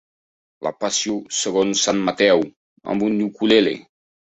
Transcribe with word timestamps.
"La 0.67 0.71
passió 0.83 1.19
segons 1.41 1.85
sant 1.91 2.03
Mateu" 2.11 2.45
amb 2.51 3.11
un 3.13 3.25
ukelele. 3.33 3.81